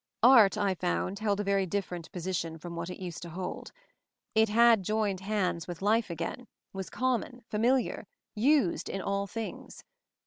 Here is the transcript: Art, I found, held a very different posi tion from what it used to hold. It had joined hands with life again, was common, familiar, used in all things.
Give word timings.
Art, 0.23 0.57
I 0.57 0.73
found, 0.73 1.19
held 1.19 1.39
a 1.39 1.43
very 1.43 1.67
different 1.67 2.11
posi 2.11 2.35
tion 2.35 2.57
from 2.57 2.75
what 2.75 2.89
it 2.89 2.99
used 2.99 3.21
to 3.21 3.29
hold. 3.29 3.71
It 4.33 4.49
had 4.49 4.81
joined 4.81 5.19
hands 5.19 5.67
with 5.67 5.83
life 5.83 6.09
again, 6.09 6.47
was 6.73 6.89
common, 6.89 7.43
familiar, 7.51 8.07
used 8.33 8.89
in 8.89 8.99
all 8.99 9.27
things. 9.27 9.83